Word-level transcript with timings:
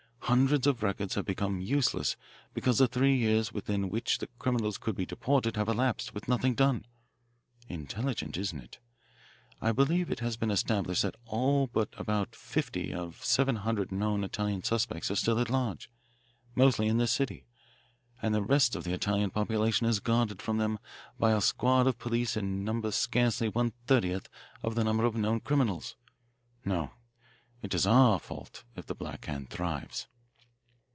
Hundreds 0.25 0.65
of 0.65 0.81
records 0.81 1.15
have 1.15 1.25
become 1.25 1.59
useless 1.59 2.15
because 2.53 2.77
the 2.77 2.87
three 2.87 3.17
years 3.17 3.51
within 3.51 3.89
which 3.89 4.19
the 4.19 4.27
criminals 4.39 4.77
could 4.77 4.95
be 4.95 5.05
deported 5.05 5.57
have 5.57 5.67
elapsed 5.67 6.13
with 6.13 6.29
nothing 6.29 6.55
done. 6.55 6.85
Intelligent, 7.67 8.37
isn't 8.37 8.61
it? 8.61 8.79
I 9.59 9.73
believe 9.73 10.09
it 10.09 10.21
has 10.21 10.37
been 10.37 10.49
established 10.49 11.01
that 11.01 11.17
all 11.25 11.67
but 11.67 11.89
about 11.99 12.33
fifty 12.33 12.93
of 12.93 13.21
seven 13.25 13.57
hundred 13.57 13.91
known 13.91 14.23
Italian 14.23 14.63
suspects 14.63 15.11
are 15.11 15.17
still 15.17 15.37
at 15.37 15.49
large, 15.49 15.89
mostly 16.55 16.87
in 16.87 16.97
this 16.97 17.11
city. 17.11 17.43
And 18.21 18.33
the 18.33 18.41
rest 18.41 18.73
of 18.73 18.85
the 18.85 18.93
Italian 18.93 19.31
population 19.31 19.85
is 19.85 19.99
guarded 19.99 20.41
from 20.41 20.55
them 20.59 20.79
by 21.19 21.33
a 21.33 21.41
squad 21.41 21.87
of 21.87 21.99
police 21.99 22.37
in 22.37 22.63
number 22.63 22.91
scarcely 22.91 23.49
one 23.49 23.73
thirtieth 23.85 24.29
of 24.63 24.75
the 24.75 24.85
number 24.85 25.03
of 25.03 25.13
known 25.13 25.41
criminals. 25.41 25.97
No, 26.63 26.91
it's 27.61 27.85
our 27.85 28.17
fault 28.17 28.63
if 28.77 28.85
the 28.85 28.95
Black 28.95 29.25
Hand 29.25 29.49
thrives." 29.49 30.07